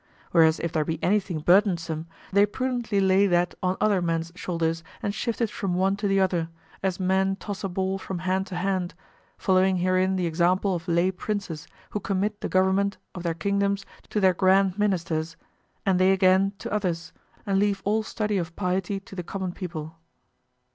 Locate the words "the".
6.07-6.19, 10.15-10.25, 12.41-12.49, 19.15-19.21